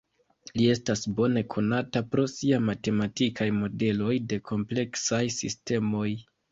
Li 0.59 0.63
estas 0.75 1.03
bone 1.19 1.43
konata 1.55 2.03
pro 2.15 2.25
sia 2.33 2.63
matematikaj 2.71 3.51
modeloj 3.61 4.13
de 4.33 4.45
kompleksaj 4.53 5.25
sistemoj. 5.43 6.09